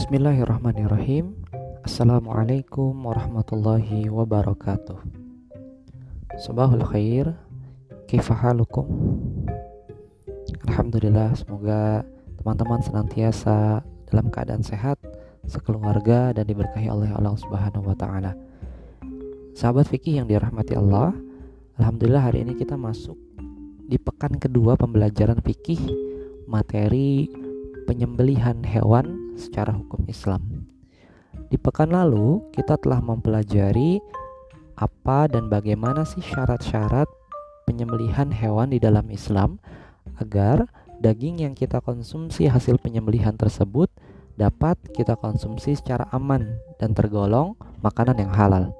[0.00, 1.36] Bismillahirrahmanirrahim.
[1.84, 4.96] Assalamualaikum warahmatullahi wabarakatuh.
[6.40, 7.36] Subahul khair
[8.08, 8.88] Kifahalukum
[10.72, 12.00] Alhamdulillah semoga
[12.40, 14.96] teman-teman senantiasa dalam keadaan sehat
[15.44, 18.32] sekeluarga dan diberkahi oleh Allah Subhanahu wa taala.
[19.52, 21.12] Sahabat fikih yang dirahmati Allah,
[21.76, 23.20] alhamdulillah hari ini kita masuk
[23.84, 25.92] di pekan kedua pembelajaran fikih
[26.48, 27.28] materi
[27.84, 30.68] penyembelihan hewan secara hukum Islam.
[31.48, 33.98] Di pekan lalu kita telah mempelajari
[34.76, 37.08] apa dan bagaimana sih syarat-syarat
[37.64, 39.56] penyembelihan hewan di dalam Islam
[40.20, 40.68] agar
[41.00, 43.88] daging yang kita konsumsi hasil penyembelihan tersebut
[44.36, 48.72] dapat kita konsumsi secara aman dan tergolong makanan yang halal.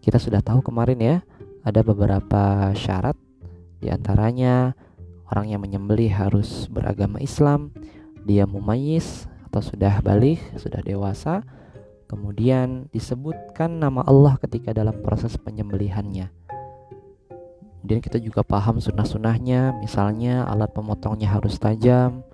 [0.00, 1.16] Kita sudah tahu kemarin ya,
[1.64, 3.16] ada beberapa syarat
[3.80, 4.76] di antaranya
[5.28, 7.72] orang yang menyembelih harus beragama Islam,
[8.24, 11.42] dia mumayyiz atau sudah balik, sudah dewasa.
[12.10, 16.30] Kemudian disebutkan nama Allah ketika dalam proses penyembelihannya.
[17.80, 22.26] Kemudian kita juga paham sunnah-sunnahnya, misalnya alat pemotongnya harus tajam,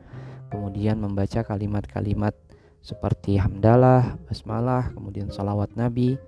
[0.50, 2.34] kemudian membaca kalimat-kalimat
[2.82, 6.18] seperti hamdalah, basmalah, kemudian salawat nabi,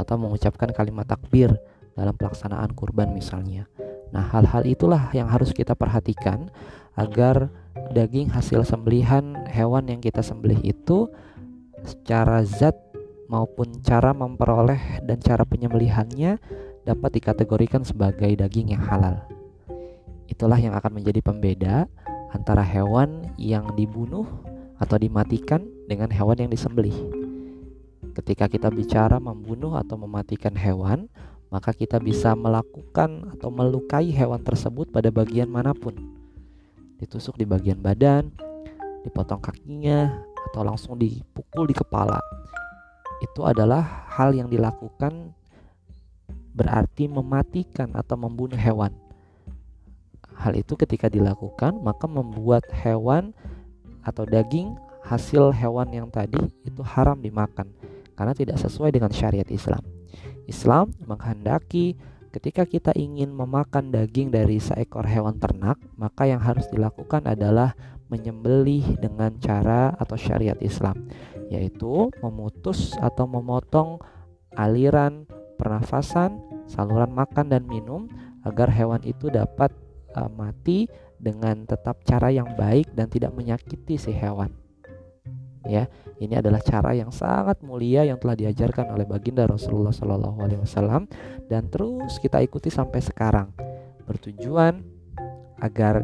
[0.00, 1.52] atau mengucapkan kalimat takbir
[1.92, 3.68] dalam pelaksanaan kurban misalnya.
[4.10, 6.48] Nah, hal-hal itulah yang harus kita perhatikan
[6.96, 7.52] agar
[7.90, 11.10] daging hasil sembelihan hewan yang kita sembelih itu
[11.82, 12.78] secara zat
[13.26, 16.38] maupun cara memperoleh dan cara penyembelihannya
[16.86, 19.22] dapat dikategorikan sebagai daging yang halal.
[20.30, 21.90] Itulah yang akan menjadi pembeda
[22.30, 24.26] antara hewan yang dibunuh
[24.78, 26.94] atau dimatikan dengan hewan yang disembelih.
[28.14, 31.06] Ketika kita bicara membunuh atau mematikan hewan,
[31.50, 36.19] maka kita bisa melakukan atau melukai hewan tersebut pada bagian mana pun.
[37.00, 38.28] Ditusuk di bagian badan,
[39.02, 40.20] dipotong kakinya,
[40.52, 42.20] atau langsung dipukul di kepala.
[43.24, 45.32] Itu adalah hal yang dilakukan
[46.52, 48.92] berarti mematikan atau membunuh hewan.
[50.34, 53.36] Hal itu ketika dilakukan maka membuat hewan
[54.00, 54.72] atau daging
[55.04, 57.68] hasil hewan yang tadi itu haram dimakan
[58.16, 59.84] karena tidak sesuai dengan syariat Islam.
[60.48, 61.94] Islam menghendaki
[62.30, 67.74] ketika kita ingin memakan daging dari seekor hewan ternak, maka yang harus dilakukan adalah
[68.10, 71.10] menyembelih dengan cara atau syariat Islam,
[71.50, 74.02] yaitu memutus atau memotong
[74.54, 75.26] aliran
[75.58, 78.10] pernafasan, saluran makan dan minum
[78.46, 79.70] agar hewan itu dapat
[80.14, 84.59] uh, mati dengan tetap cara yang baik dan tidak menyakiti si hewan
[85.70, 85.86] ya.
[86.18, 91.06] Ini adalah cara yang sangat mulia yang telah diajarkan oleh baginda Rasulullah Shallallahu Alaihi Wasallam.
[91.46, 93.54] Dan terus kita ikuti sampai sekarang.
[94.04, 94.82] Bertujuan
[95.62, 96.02] agar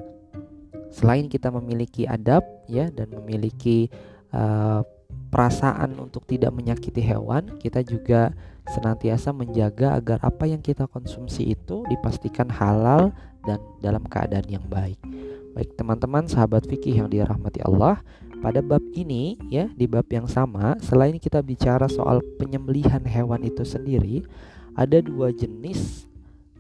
[0.95, 3.91] selain kita memiliki adab ya dan memiliki
[4.31, 4.81] uh,
[5.29, 8.31] perasaan untuk tidak menyakiti hewan kita juga
[8.67, 13.15] senantiasa menjaga agar apa yang kita konsumsi itu dipastikan halal
[13.47, 14.99] dan dalam keadaan yang baik.
[15.55, 18.03] Baik teman-teman sahabat fikih yang dirahmati Allah
[18.45, 23.65] pada bab ini ya di bab yang sama selain kita bicara soal penyembelihan hewan itu
[23.65, 24.23] sendiri
[24.77, 26.05] ada dua jenis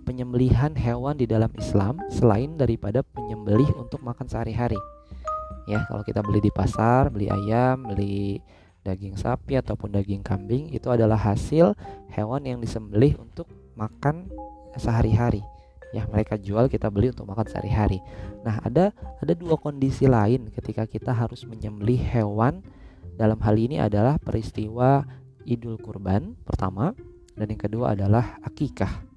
[0.06, 4.78] penyembelihan hewan di dalam Islam selain daripada penyembelih untuk makan sehari-hari.
[5.66, 8.38] Ya kalau kita beli di pasar beli ayam beli
[8.86, 11.74] daging sapi ataupun daging kambing itu adalah hasil
[12.14, 14.30] hewan yang disembelih untuk makan
[14.78, 15.42] sehari-hari
[15.96, 18.04] ya mereka jual kita beli untuk makan sehari-hari.
[18.44, 22.60] Nah, ada ada dua kondisi lain ketika kita harus menyembelih hewan.
[23.16, 25.00] Dalam hal ini adalah peristiwa
[25.48, 26.92] Idul Kurban pertama
[27.32, 29.08] dan yang kedua adalah akikah.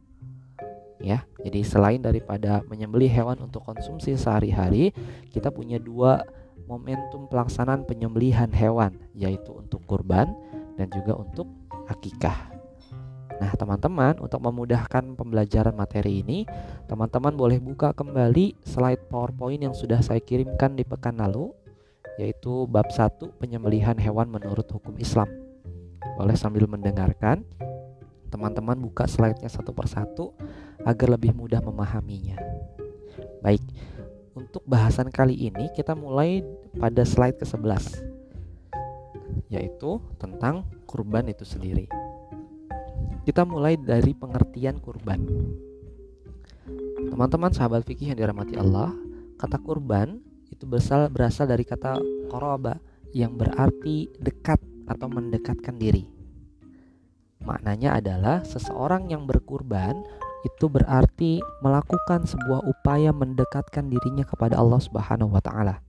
[1.00, 4.91] Ya, jadi selain daripada menyembelih hewan untuk konsumsi sehari-hari,
[5.31, 6.23] kita punya dua
[6.67, 10.31] momentum pelaksanaan penyembelihan hewan, yaitu untuk kurban
[10.75, 11.47] dan juga untuk
[11.88, 12.59] akikah.
[13.39, 16.44] Nah, teman-teman, untuk memudahkan pembelajaran materi ini,
[16.91, 21.55] teman-teman boleh buka kembali slide PowerPoint yang sudah saya kirimkan di pekan lalu,
[22.19, 25.31] yaitu bab 1 penyembelihan hewan menurut hukum Islam.
[26.19, 27.47] Boleh sambil mendengarkan,
[28.28, 30.35] teman-teman buka slide-nya satu persatu
[30.84, 32.35] agar lebih mudah memahaminya.
[33.40, 33.64] Baik,
[34.35, 36.43] untuk bahasan kali ini kita mulai
[36.75, 38.03] pada slide ke-11
[39.49, 41.90] yaitu tentang kurban itu sendiri.
[43.23, 45.21] Kita mulai dari pengertian kurban.
[47.09, 48.95] Teman-teman sahabat fikih yang dirahmati Allah,
[49.39, 50.19] kata kurban
[50.49, 52.79] itu berasal berasal dari kata koroba
[53.16, 56.09] yang berarti dekat atau mendekatkan diri.
[57.43, 59.95] Maknanya adalah seseorang yang berkurban
[60.43, 65.83] itu berarti melakukan sebuah upaya mendekatkan dirinya kepada Allah Subhanahu wa taala.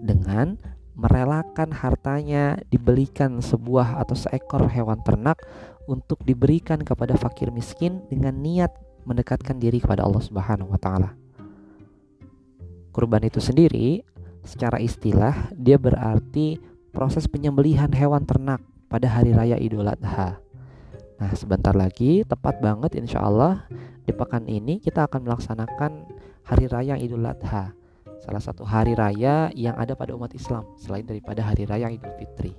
[0.00, 0.58] Dengan
[0.94, 5.40] merelakan hartanya dibelikan sebuah atau seekor hewan ternak
[5.88, 8.70] untuk diberikan kepada fakir miskin dengan niat
[9.08, 11.16] mendekatkan diri kepada Allah Subhanahu wa taala.
[12.90, 14.02] Kurban itu sendiri
[14.44, 16.58] secara istilah dia berarti
[16.90, 18.60] proses penyembelihan hewan ternak
[18.90, 20.42] pada hari raya Idul Adha.
[21.20, 23.68] Nah, sebentar lagi tepat banget insya Allah
[24.04, 25.92] di pekan ini kita akan melaksanakan
[26.42, 27.79] hari raya Idul Adha
[28.20, 32.52] salah satu hari raya yang ada pada umat Islam selain daripada hari raya Idul Fitri.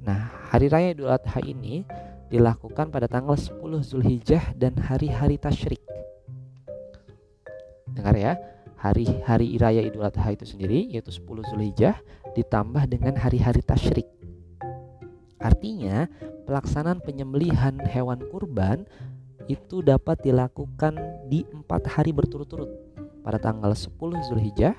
[0.00, 1.84] Nah, hari raya Idul Adha ini
[2.32, 5.84] dilakukan pada tanggal 10 Zulhijjah dan hari-hari tasyrik.
[7.92, 8.32] Dengar ya,
[8.80, 12.00] hari-hari raya Idul Adha itu sendiri yaitu 10 Zulhijjah
[12.32, 14.08] ditambah dengan hari-hari tasyrik.
[15.38, 16.08] Artinya,
[16.48, 18.88] pelaksanaan penyembelihan hewan kurban
[19.52, 20.96] itu dapat dilakukan
[21.28, 22.87] di empat hari berturut-turut
[23.28, 23.92] pada tanggal 10
[24.24, 24.72] Zulhijjah,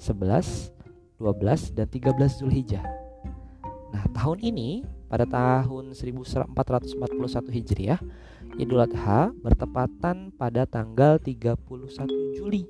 [0.00, 0.72] 11,
[1.20, 2.80] 12, dan 13 Zulhijjah.
[3.92, 8.00] Nah, tahun ini pada tahun 1441 Hijriah,
[8.56, 11.60] Idul Adha bertepatan pada tanggal 31
[12.40, 12.64] Juli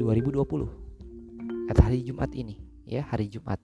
[0.00, 0.72] 2020.
[1.68, 2.56] Atau hari Jumat ini,
[2.88, 3.60] ya, hari Jumat.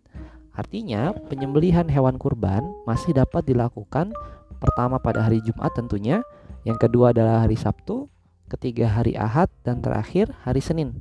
[0.53, 4.13] Artinya, penyembelihan hewan kurban masih dapat dilakukan
[4.61, 6.21] pertama pada hari Jumat tentunya,
[6.69, 8.13] yang kedua adalah hari Sabtu,
[8.51, 10.99] ketiga hari Ahad dan terakhir hari Senin.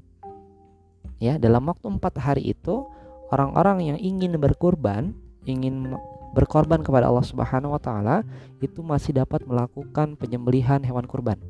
[1.18, 2.86] Ya, dalam waktu empat hari itu
[3.34, 5.98] orang-orang yang ingin berkurban, ingin
[6.38, 8.22] berkorban kepada Allah Subhanahu wa taala
[8.62, 11.42] itu masih dapat melakukan penyembelihan hewan kurban.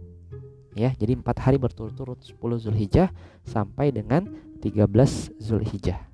[0.73, 3.11] Ya, jadi empat hari berturut-turut 10 Zulhijjah
[3.43, 4.31] sampai dengan
[4.63, 6.07] 13 Zulhijjah.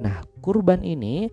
[0.00, 1.28] Nah, kurban ini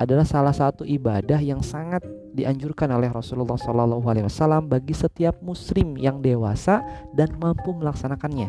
[0.00, 2.00] adalah salah satu ibadah yang sangat
[2.32, 6.80] dianjurkan oleh Rasulullah SAW bagi setiap muslim yang dewasa
[7.12, 8.48] dan mampu melaksanakannya,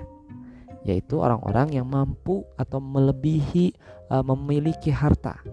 [0.88, 3.75] yaitu orang-orang yang mampu atau melebihi
[4.07, 5.44] uh, memiliki harta.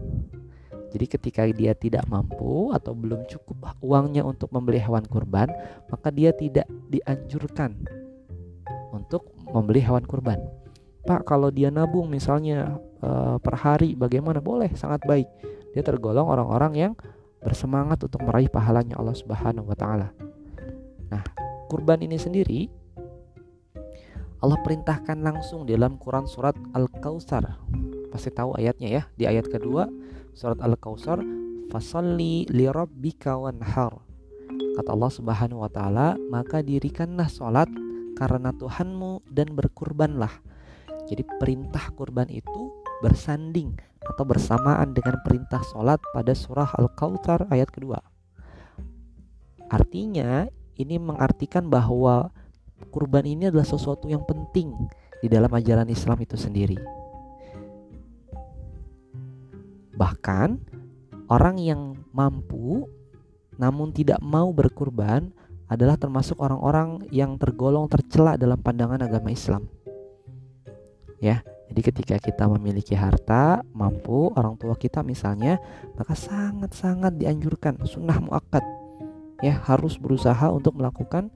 [0.94, 5.50] Jadi ketika dia tidak mampu atau belum cukup uangnya untuk membeli hewan kurban,
[5.90, 7.74] maka dia tidak dianjurkan
[8.94, 10.38] untuk membeli hewan kurban.
[11.02, 14.38] Pak, kalau dia nabung misalnya uh, per hari bagaimana?
[14.38, 16.92] Boleh, sangat baik dia tergolong orang-orang yang
[17.38, 20.10] bersemangat untuk meraih pahalanya Allah Subhanahu wa taala.
[21.08, 21.22] Nah,
[21.70, 22.68] kurban ini sendiri
[24.38, 27.58] Allah perintahkan langsung dalam Quran surat Al-Kautsar.
[28.14, 29.02] Pasti tahu ayatnya ya.
[29.18, 29.90] Di ayat kedua
[30.30, 31.18] surat Al-Kautsar,
[31.74, 33.98] "Fasalli lirabbika wanhar."
[34.78, 37.66] Kata Allah Subhanahu wa taala, "Maka dirikanlah salat
[38.14, 40.30] karena Tuhanmu dan berkurbanlah."
[41.10, 48.00] Jadi perintah kurban itu bersanding atau bersamaan dengan perintah sholat pada surah Al-Kautsar ayat kedua.
[49.68, 50.48] Artinya
[50.80, 52.32] ini mengartikan bahwa
[52.88, 54.72] kurban ini adalah sesuatu yang penting
[55.18, 56.78] di dalam ajaran Islam itu sendiri.
[59.98, 60.48] Bahkan
[61.26, 62.86] orang yang mampu
[63.58, 65.34] namun tidak mau berkurban
[65.68, 69.66] adalah termasuk orang-orang yang tergolong tercela dalam pandangan agama Islam.
[71.18, 75.60] Ya, jadi ketika kita memiliki harta, mampu orang tua kita misalnya,
[76.00, 78.64] maka sangat-sangat dianjurkan sunnah muakkad
[79.44, 81.30] ya harus berusaha untuk melakukan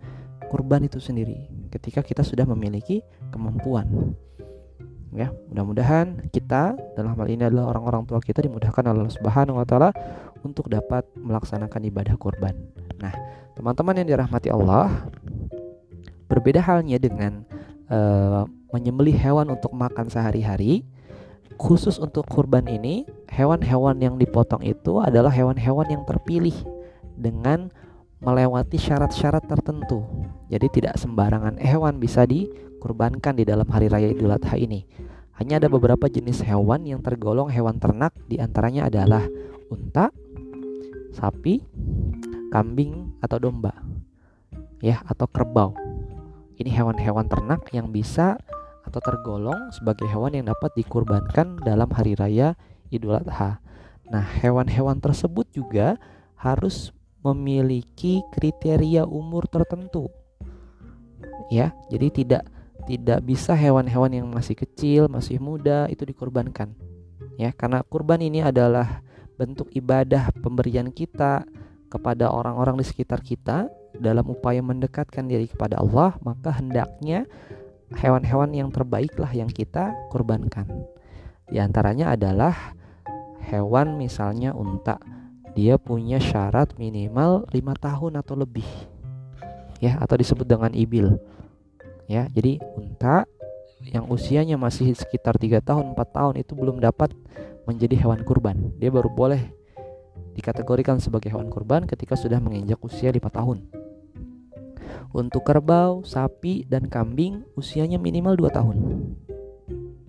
[0.50, 4.16] kurban itu sendiri ketika kita sudah memiliki kemampuan.
[5.12, 9.66] Ya, mudah-mudahan kita dalam hal ini adalah orang-orang tua kita dimudahkan oleh Allah Subhanahu wa
[9.68, 9.92] taala
[10.40, 12.56] untuk dapat melaksanakan ibadah kurban.
[12.96, 13.12] Nah,
[13.52, 14.88] teman-teman yang dirahmati Allah,
[16.32, 17.44] berbeda halnya dengan
[17.92, 20.82] uh, menyembelih hewan untuk makan sehari-hari.
[21.60, 26.56] Khusus untuk kurban ini, hewan-hewan yang dipotong itu adalah hewan-hewan yang terpilih
[27.14, 27.70] dengan
[28.24, 30.02] melewati syarat-syarat tertentu.
[30.48, 34.82] Jadi tidak sembarangan hewan bisa dikurbankan di dalam hari raya Idul Adha ini.
[35.36, 39.26] Hanya ada beberapa jenis hewan yang tergolong hewan ternak di antaranya adalah
[39.68, 40.14] unta,
[41.12, 41.64] sapi,
[42.52, 43.74] kambing atau domba,
[44.78, 45.74] ya atau kerbau.
[46.60, 48.38] Ini hewan-hewan ternak yang bisa
[48.92, 52.52] atau tergolong sebagai hewan yang dapat dikurbankan dalam hari raya
[52.92, 53.64] Idul Adha.
[54.12, 55.96] Nah, hewan-hewan tersebut juga
[56.36, 56.92] harus
[57.24, 60.12] memiliki kriteria umur tertentu.
[61.48, 62.44] Ya, jadi tidak
[62.84, 66.76] tidak bisa hewan-hewan yang masih kecil, masih muda itu dikurbankan.
[67.40, 69.00] Ya, karena kurban ini adalah
[69.40, 71.48] bentuk ibadah pemberian kita
[71.88, 77.24] kepada orang-orang di sekitar kita dalam upaya mendekatkan diri kepada Allah, maka hendaknya
[77.98, 80.68] hewan-hewan yang terbaiklah yang kita kurbankan.
[81.48, 82.76] Di antaranya adalah
[83.48, 84.96] hewan misalnya unta.
[85.52, 88.66] Dia punya syarat minimal lima tahun atau lebih.
[89.82, 91.20] Ya, atau disebut dengan ibil.
[92.06, 93.26] Ya, jadi unta
[93.90, 97.10] yang usianya masih sekitar tiga tahun 4 tahun itu belum dapat
[97.66, 99.42] menjadi hewan kurban dia baru boleh
[100.38, 103.58] dikategorikan sebagai hewan kurban ketika sudah menginjak usia 5 tahun
[105.12, 108.76] untuk kerbau, sapi, dan kambing usianya minimal 2 tahun.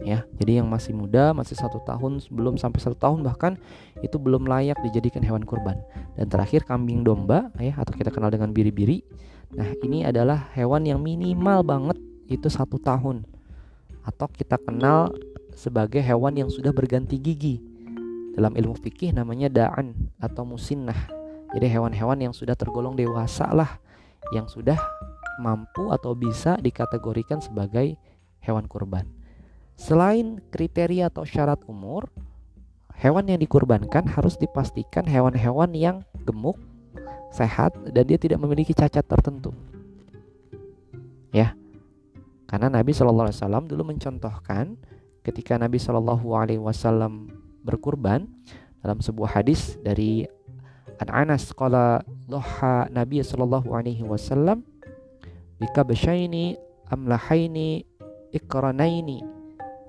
[0.03, 3.55] Ya jadi yang masih muda masih satu tahun belum sampai satu tahun bahkan
[4.03, 5.79] itu belum layak dijadikan hewan kurban.
[6.19, 8.99] Dan terakhir kambing domba ya atau kita kenal dengan biri-biri.
[9.55, 13.23] Nah ini adalah hewan yang minimal banget itu satu tahun.
[14.03, 15.15] Atau kita kenal
[15.55, 17.63] sebagai hewan yang sudah berganti gigi.
[18.35, 21.07] Dalam ilmu fikih namanya da'an atau musinnah.
[21.55, 23.79] Jadi hewan-hewan yang sudah tergolong dewasa lah
[24.31, 24.79] yang sudah
[25.41, 27.97] mampu atau bisa dikategorikan sebagai
[28.39, 29.09] hewan kurban
[29.73, 32.05] Selain kriteria atau syarat umur,
[32.93, 36.61] hewan yang dikurbankan harus dipastikan hewan-hewan yang gemuk,
[37.33, 39.49] sehat, dan dia tidak memiliki cacat tertentu.
[41.33, 41.57] Ya,
[42.45, 44.77] karena Nabi Shallallahu Alaihi Wasallam dulu mencontohkan
[45.25, 47.33] ketika Nabi Shallallahu Alaihi Wasallam
[47.65, 48.29] berkurban
[48.85, 50.29] dalam sebuah hadis dari
[51.01, 54.63] An Anas qala doha Nabi Shallallahu Alaihi Wasallam
[55.59, 56.55] bika beshaini
[56.91, 57.85] amlahaini
[58.33, 59.33] ikranaini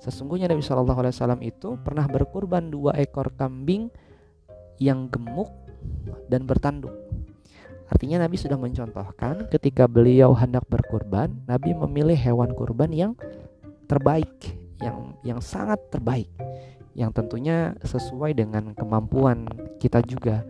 [0.04, 3.88] Sesungguhnya Nabi Shallallahu Alaihi Wasallam itu pernah berkurban dua ekor kambing
[4.76, 5.48] yang gemuk
[6.28, 6.92] dan bertanduk.
[7.88, 13.16] Artinya Nabi sudah mencontohkan ketika beliau hendak berkurban, Nabi memilih hewan kurban yang
[13.88, 14.28] terbaik,
[14.84, 16.28] yang yang sangat terbaik,
[16.92, 19.48] yang tentunya sesuai dengan kemampuan
[19.80, 20.44] kita juga.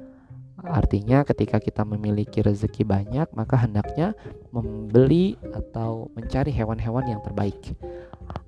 [0.65, 4.17] Artinya ketika kita memiliki rezeki banyak, maka hendaknya
[4.49, 7.77] membeli atau mencari hewan-hewan yang terbaik.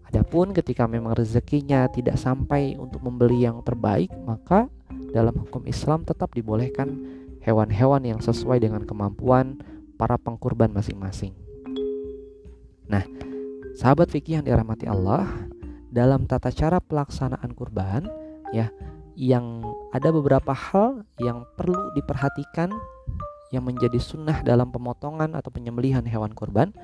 [0.09, 4.71] Adapun ketika memang rezekinya tidak sampai untuk membeli yang terbaik, maka
[5.13, 6.89] dalam hukum Islam tetap dibolehkan
[7.45, 9.61] hewan-hewan yang sesuai dengan kemampuan
[10.01, 11.37] para pengkurban masing-masing.
[12.89, 13.05] Nah,
[13.77, 15.29] sahabat fikih yang dirahmati Allah,
[15.93, 18.09] dalam tata cara pelaksanaan kurban,
[18.57, 18.71] ya,
[19.17, 19.65] yang
[19.97, 22.69] ada beberapa hal yang perlu diperhatikan
[23.49, 26.77] yang menjadi sunnah dalam pemotongan atau penyembelihan hewan kurban.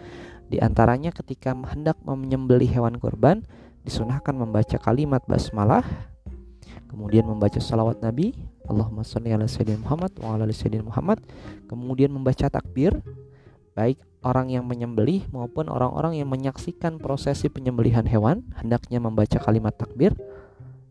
[0.48, 3.44] Di antaranya ketika hendak menyembelih hewan kurban
[3.84, 5.84] disunahkan membaca kalimat basmalah,
[6.88, 8.32] kemudian membaca salawat Nabi,
[8.64, 11.20] Allahumma sholli ala sayyidina Muhammad wa ala sayyidina Muhammad,
[11.68, 12.96] kemudian membaca takbir
[13.72, 20.14] baik orang yang menyembelih maupun orang-orang yang menyaksikan prosesi penyembelihan hewan hendaknya membaca kalimat takbir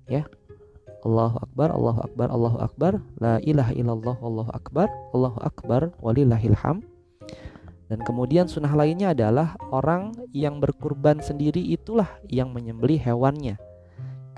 [0.09, 0.27] ya
[1.01, 6.85] Allahu akbar Allahu akbar Allahu akbar la ilaha illallah Allahu akbar Allahu akbar walillahil ham
[7.91, 13.59] dan kemudian sunnah lainnya adalah orang yang berkurban sendiri itulah yang menyembeli hewannya.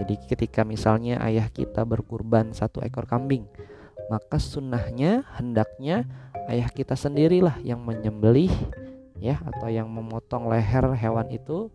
[0.01, 3.45] Jadi ketika misalnya ayah kita berkurban satu ekor kambing,
[4.09, 6.09] maka sunnahnya hendaknya
[6.49, 8.49] ayah kita sendirilah yang menyembelih
[9.21, 11.69] ya atau yang memotong leher hewan itu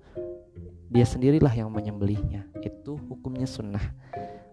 [0.90, 2.50] dia sendirilah yang menyembelihnya.
[2.59, 3.95] Itu hukumnya sunnah.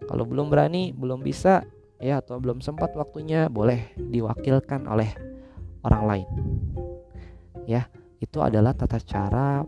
[0.05, 1.65] Kalau belum berani, belum bisa
[1.97, 5.09] ya atau belum sempat waktunya boleh diwakilkan oleh
[5.85, 6.27] orang lain.
[7.65, 7.89] Ya
[8.21, 9.65] itu adalah tata cara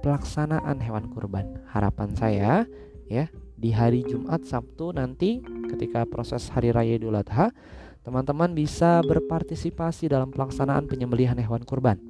[0.00, 1.60] pelaksanaan hewan kurban.
[1.70, 2.64] Harapan saya
[3.10, 3.26] ya
[3.60, 7.52] di hari Jumat Sabtu nanti ketika proses hari raya Idul Adha
[8.00, 12.00] teman-teman bisa berpartisipasi dalam pelaksanaan penyembelihan hewan kurban.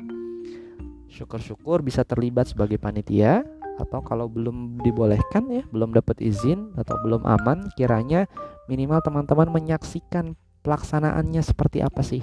[1.10, 3.42] Syukur-syukur bisa terlibat sebagai panitia
[3.80, 8.28] atau kalau belum dibolehkan ya belum dapat izin atau belum aman kiranya
[8.68, 12.20] minimal teman-teman menyaksikan pelaksanaannya seperti apa sih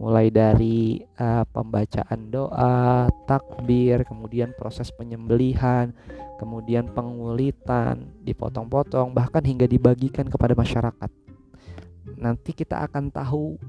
[0.00, 5.92] mulai dari uh, pembacaan doa, takbir, kemudian proses penyembelihan,
[6.40, 11.10] kemudian pengulitan, dipotong-potong, bahkan hingga dibagikan kepada masyarakat.
[12.16, 13.60] Nanti kita akan tahu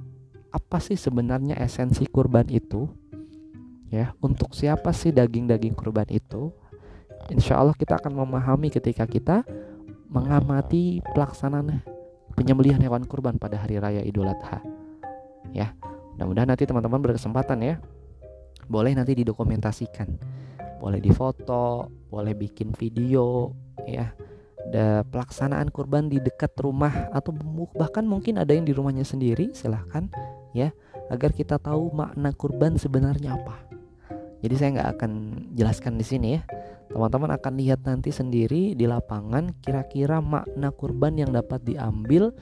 [0.55, 2.87] apa sih sebenarnya esensi kurban itu,
[3.91, 4.15] ya.
[4.23, 6.55] Untuk siapa sih daging-daging kurban itu?
[7.29, 9.45] Insya Allah kita akan memahami ketika kita
[10.09, 11.85] mengamati pelaksanaan
[12.33, 14.63] penyembelihan hewan kurban pada hari raya Idul Adha.
[15.51, 15.75] Ya,
[16.21, 17.75] Mudah-mudahan nanti teman-teman berkesempatan ya.
[18.69, 20.21] Boleh nanti didokumentasikan.
[20.77, 23.57] Boleh difoto, boleh bikin video
[23.89, 24.13] ya.
[24.69, 27.33] Da, pelaksanaan kurban di dekat rumah atau
[27.73, 30.05] bahkan mungkin ada yang di rumahnya sendiri silahkan
[30.53, 30.69] ya
[31.09, 33.80] agar kita tahu makna kurban sebenarnya apa.
[34.41, 35.11] Jadi saya nggak akan
[35.53, 36.41] jelaskan di sini ya.
[36.91, 42.35] Teman-teman akan lihat nanti sendiri di lapangan kira-kira makna kurban yang dapat diambil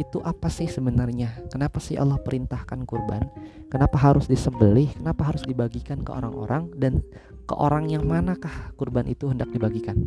[0.00, 1.46] itu apa sih sebenarnya?
[1.50, 3.28] Kenapa sih Allah perintahkan kurban?
[3.70, 4.90] Kenapa harus disembelih?
[4.94, 7.02] Kenapa harus dibagikan ke orang-orang dan
[7.44, 9.98] ke orang yang manakah kurban itu hendak dibagikan?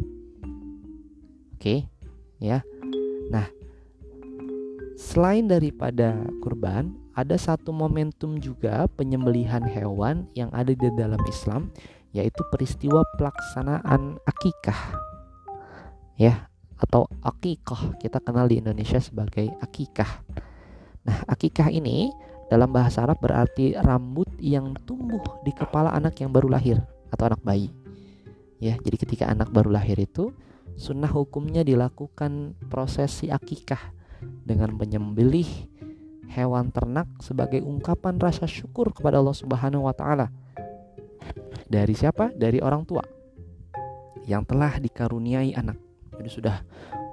[1.55, 1.87] Oke,
[2.41, 2.63] ya.
[3.31, 3.47] Nah,
[4.97, 11.69] selain daripada kurban, ada satu momentum juga penyembelihan hewan yang ada di dalam Islam
[12.17, 14.97] yaitu peristiwa pelaksanaan akikah.
[16.17, 16.49] Ya
[16.81, 17.97] atau akikah.
[18.01, 20.25] Kita kenal di Indonesia sebagai akikah.
[21.05, 22.09] Nah akikah ini
[22.49, 26.81] dalam bahasa Arab berarti rambut yang tumbuh di kepala anak yang baru lahir
[27.13, 27.69] atau anak bayi.
[28.57, 30.33] Ya jadi ketika anak baru lahir itu
[30.77, 35.47] sunnah hukumnya dilakukan prosesi akikah dengan menyembelih
[36.31, 40.29] hewan ternak sebagai ungkapan rasa syukur kepada Allah Subhanahu wa taala
[41.67, 42.31] dari siapa?
[42.31, 43.03] Dari orang tua
[44.27, 45.79] yang telah dikaruniai anak.
[46.17, 46.57] Jadi sudah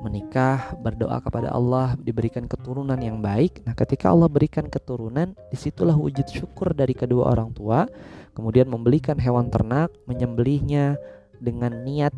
[0.00, 3.62] menikah, berdoa kepada Allah, diberikan keturunan yang baik.
[3.66, 7.86] Nah, ketika Allah berikan keturunan, di situlah wujud syukur dari kedua orang tua.
[8.34, 10.98] Kemudian membelikan hewan ternak, menyembelihnya
[11.38, 12.14] dengan niat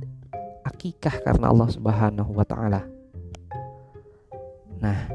[0.65, 2.96] akikah karena Allah Subhanahu wa taala.
[4.81, 5.09] Nah,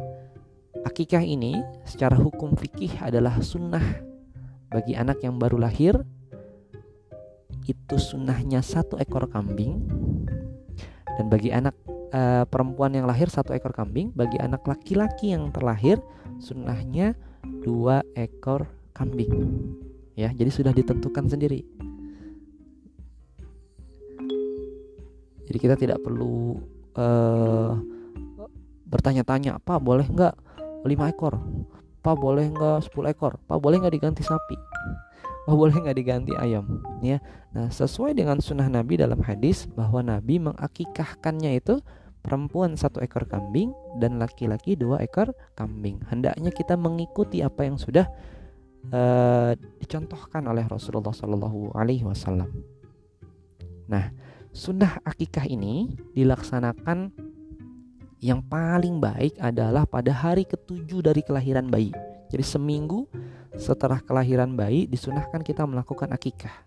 [0.85, 3.83] akikah ini secara hukum fikih adalah sunnah
[4.71, 5.99] bagi anak yang baru lahir.
[7.67, 9.85] Itu sunnahnya satu ekor kambing.
[11.19, 11.77] Dan bagi anak
[12.09, 16.01] e, perempuan yang lahir satu ekor kambing bagi anak laki-laki yang terlahir
[16.41, 17.13] sunnahnya
[17.61, 18.65] dua ekor
[18.97, 19.31] kambing.
[20.17, 21.61] Ya jadi sudah ditentukan sendiri.
[25.45, 26.57] Jadi kita tidak perlu
[26.95, 27.07] e,
[28.91, 30.35] bertanya-tanya apa boleh nggak
[30.83, 31.39] lima ekor?
[32.01, 33.37] Apa boleh nggak 10 ekor?
[33.45, 34.57] Apa boleh nggak diganti sapi?
[35.45, 36.81] Oh boleh nggak diganti ayam?
[37.01, 37.23] Ya
[37.55, 41.79] nah sesuai dengan sunnah Nabi dalam hadis bahwa Nabi mengakikahkannya itu
[42.21, 46.01] perempuan satu ekor kambing dan laki-laki dua ekor kambing.
[46.09, 48.05] Hendaknya kita mengikuti apa yang sudah
[48.93, 52.49] uh, dicontohkan oleh Rasulullah Shallallahu Alaihi Wasallam.
[53.89, 54.13] Nah
[54.53, 57.13] sunnah akikah ini dilaksanakan
[58.21, 61.91] yang paling baik adalah pada hari ketujuh dari kelahiran bayi
[62.31, 63.11] jadi seminggu
[63.59, 66.63] setelah kelahiran bayi disunahkan kita melakukan akikah.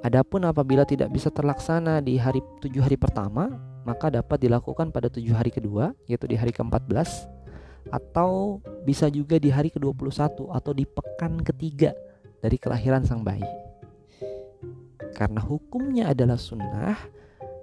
[0.00, 3.52] Adapun apabila tidak bisa terlaksana di hari tujuh hari pertama,
[3.84, 7.28] maka dapat dilakukan pada tujuh hari kedua, yaitu di hari ke-14
[7.92, 11.92] atau bisa juga di hari ke-21 atau di pekan ketiga
[12.40, 13.44] dari kelahiran sang bayi.
[15.12, 16.96] Karena hukumnya adalah sunnah,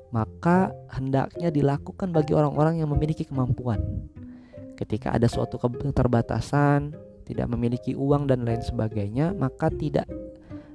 [0.10, 3.78] maka hendaknya dilakukan bagi orang-orang yang memiliki kemampuan.
[4.80, 6.96] Ketika ada suatu keterbatasan,
[7.30, 10.10] tidak memiliki uang dan lain sebagainya, maka tidak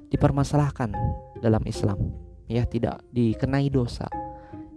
[0.07, 0.93] dipermasalahkan
[1.43, 2.13] dalam Islam.
[2.47, 4.07] Ya, tidak dikenai dosa.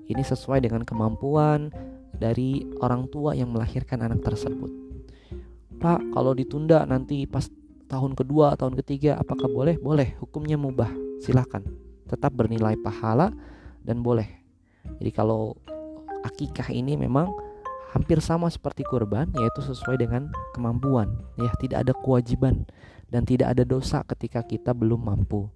[0.09, 1.69] Ini sesuai dengan kemampuan
[2.17, 4.73] dari orang tua yang melahirkan anak tersebut.
[5.79, 7.47] Pak, kalau ditunda nanti pas
[7.87, 9.79] tahun kedua, tahun ketiga, apakah boleh?
[9.79, 10.91] Boleh, hukumnya mubah.
[11.23, 11.63] Silahkan.
[12.09, 13.31] Tetap bernilai pahala
[13.85, 14.38] dan boleh.
[14.97, 15.53] Jadi kalau
[16.25, 17.29] akikah ini memang
[17.93, 21.13] hampir sama seperti kurban yaitu sesuai dengan kemampuan.
[21.37, 22.65] Ya tidak ada kewajiban
[23.09, 25.49] dan tidak ada dosa ketika kita belum mampu.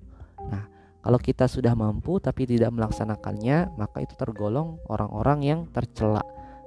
[0.48, 0.68] Nah
[1.02, 6.22] kalau kita sudah mampu tapi tidak melaksanakannya maka itu tergolong orang-orang yang tercela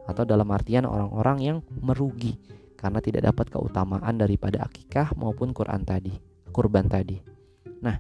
[0.06, 2.38] atau dalam artian orang-orang yang merugi
[2.78, 6.14] karena tidak dapat keutamaan daripada akikah maupun Quran tadi
[6.54, 7.18] kurban tadi.
[7.82, 7.98] Nah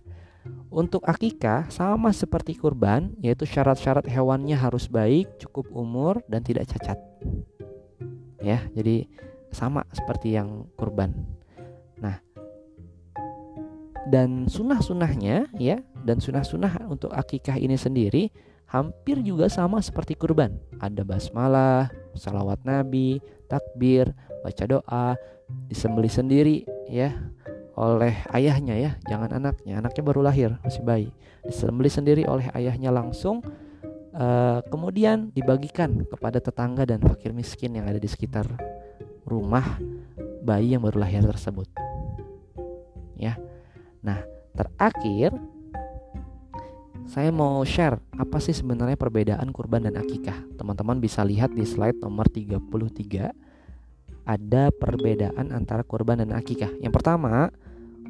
[0.70, 7.00] untuk akikah sama seperti kurban yaitu syarat-syarat hewannya harus baik, cukup umur dan tidak cacat.
[8.44, 9.08] Ya jadi
[9.56, 11.16] sama seperti yang kurban.
[11.98, 12.20] Nah
[14.06, 18.30] dan sunnah-sunnahnya ya dan sunnah-sunnah untuk akikah ini sendiri
[18.70, 20.60] hampir juga sama seperti kurban.
[20.84, 24.12] Ada basmalah salawat nabi takbir
[24.44, 25.18] baca doa
[25.70, 26.58] disembeli sendiri
[26.90, 27.14] ya
[27.76, 31.10] oleh ayahnya ya jangan anaknya anaknya baru lahir masih bayi
[31.44, 33.44] disembeli sendiri oleh ayahnya langsung
[34.16, 38.48] Uh, kemudian dibagikan kepada tetangga dan fakir miskin yang ada di sekitar
[39.28, 39.76] rumah
[40.40, 41.68] bayi yang baru lahir tersebut.
[43.20, 43.36] Ya.
[44.00, 44.24] Nah,
[44.56, 45.36] terakhir
[47.12, 50.48] saya mau share apa sih sebenarnya perbedaan kurban dan akikah.
[50.56, 53.36] Teman-teman bisa lihat di slide nomor 33
[54.24, 56.72] ada perbedaan antara kurban dan akikah.
[56.80, 57.52] Yang pertama,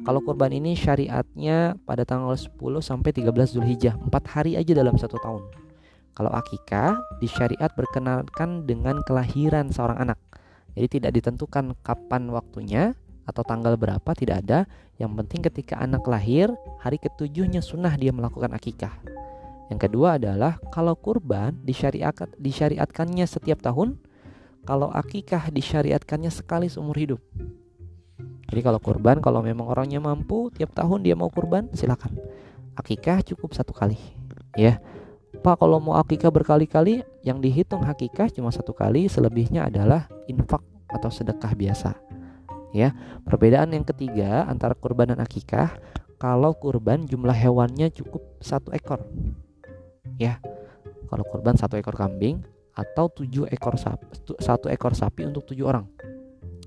[0.06, 5.18] kalau kurban ini syariatnya pada tanggal 10 sampai 13 Zulhijjah, 4 hari aja dalam satu
[5.18, 5.42] tahun.
[6.14, 10.18] Kalau akikah di syariat berkenalkan dengan kelahiran seorang anak.
[10.78, 12.94] Jadi tidak ditentukan kapan waktunya
[13.26, 14.70] atau tanggal berapa tidak ada.
[14.94, 18.94] Yang penting ketika anak lahir, hari ketujuhnya sunnah dia melakukan akikah.
[19.74, 23.98] Yang kedua adalah kalau kurban disyariat, disyariatkannya setiap tahun,
[24.62, 27.18] kalau akikah disyariatkannya sekali seumur hidup.
[28.46, 32.14] Jadi kalau kurban, kalau memang orangnya mampu, tiap tahun dia mau kurban, silakan.
[32.78, 33.98] Akikah cukup satu kali,
[34.54, 34.78] ya.
[35.36, 41.10] Pak kalau mau akikah berkali-kali yang dihitung hakikah cuma satu kali selebihnya adalah infak atau
[41.12, 41.98] sedekah biasa
[42.76, 42.92] ya
[43.24, 45.72] perbedaan yang ketiga antara kurban dan akikah
[46.16, 49.00] kalau kurban jumlah hewannya cukup satu ekor
[50.20, 50.40] ya
[51.08, 52.44] kalau kurban satu ekor kambing
[52.76, 54.04] atau tujuh ekor sapi
[54.36, 55.88] satu ekor sapi untuk tujuh orang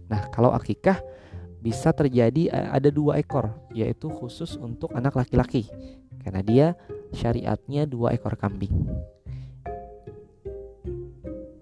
[0.10, 0.98] nah kalau akikah
[1.60, 5.68] bisa terjadi eh, ada dua ekor yaitu khusus untuk anak laki-laki.
[6.20, 6.68] Karena dia
[7.16, 8.74] syariatnya dua ekor kambing.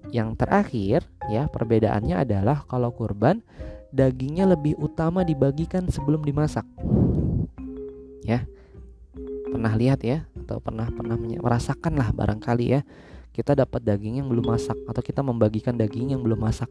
[0.10, 3.44] Yang terakhir ya perbedaannya adalah kalau kurban
[3.92, 6.66] dagingnya lebih utama dibagikan sebelum dimasak.
[8.24, 8.48] Ya
[9.48, 12.82] pernah lihat ya atau pernah pernah merasakan lah barangkali ya
[13.32, 16.70] kita dapat daging yang belum masak atau kita membagikan daging yang belum masak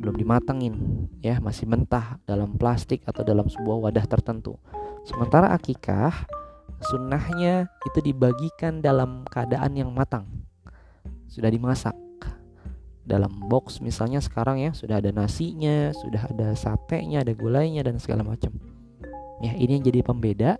[0.00, 0.74] belum dimatengin
[1.20, 4.56] ya masih mentah dalam plastik atau dalam sebuah wadah tertentu.
[5.04, 6.12] Sementara akikah
[6.80, 10.24] sunnahnya itu dibagikan dalam keadaan yang matang
[11.28, 11.94] sudah dimasak.
[13.04, 18.24] Dalam box misalnya sekarang ya sudah ada nasinya sudah ada satenya ada gulainya dan segala
[18.24, 18.54] macam.
[19.40, 20.56] Ya ini yang jadi pembeda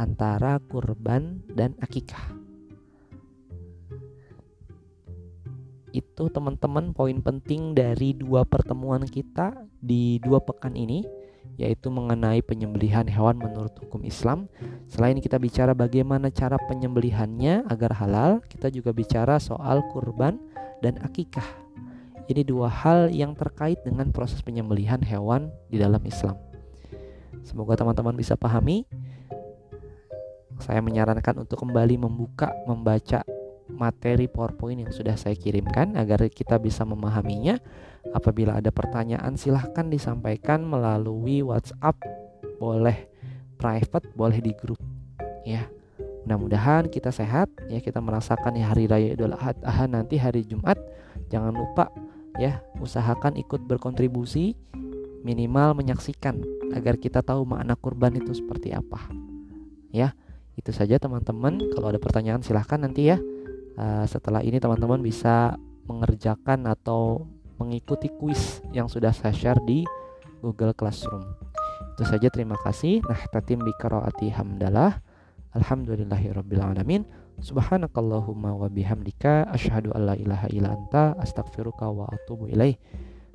[0.00, 2.39] antara kurban dan akikah.
[5.90, 11.02] Itu teman-teman poin penting dari dua pertemuan kita di dua pekan ini
[11.60, 14.48] yaitu mengenai penyembelihan hewan menurut hukum Islam.
[14.88, 20.40] Selain kita bicara bagaimana cara penyembelihannya agar halal, kita juga bicara soal kurban
[20.80, 21.44] dan akikah.
[22.32, 26.38] Ini dua hal yang terkait dengan proses penyembelihan hewan di dalam Islam.
[27.44, 28.88] Semoga teman-teman bisa pahami
[30.60, 33.24] saya menyarankan untuk kembali membuka, membaca
[33.74, 37.58] materi PowerPoint yang sudah saya kirimkan agar kita bisa memahaminya.
[38.16, 42.00] Apabila ada pertanyaan silahkan disampaikan melalui WhatsApp,
[42.56, 43.08] boleh
[43.60, 44.80] private, boleh di grup.
[45.44, 45.68] Ya,
[46.24, 50.80] mudah-mudahan kita sehat ya kita merasakan ya hari raya Idul Adha nanti hari Jumat.
[51.28, 51.92] Jangan lupa
[52.40, 54.56] ya usahakan ikut berkontribusi
[55.20, 56.40] minimal menyaksikan
[56.72, 59.00] agar kita tahu makna kurban itu seperti apa.
[59.90, 60.14] Ya,
[60.56, 61.60] itu saja teman-teman.
[61.74, 63.18] Kalau ada pertanyaan silahkan nanti ya.
[63.78, 65.58] Uh, setelah ini teman-teman bisa
[65.90, 67.26] mengerjakan atau
[67.60, 69.84] mengikuti kuis yang sudah saya share di
[70.40, 71.22] Google Classroom.
[71.94, 73.04] Itu saja terima kasih.
[73.04, 75.04] Nah, tatim bikaraati hamdalah.
[75.52, 77.04] Alhamdulillahirabbil alamin.
[77.40, 82.76] Subhanakallahumma wa bihamdika asyhadu alla ilaha illa anta astaghfiruka wa atubu ilaih.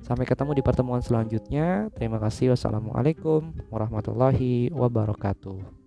[0.06, 1.90] Sampai ketemu di pertemuan selanjutnya.
[1.94, 2.54] Terima kasih.
[2.54, 5.85] Wassalamualaikum warahmatullahi wabarakatuh.